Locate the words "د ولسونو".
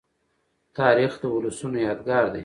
1.21-1.77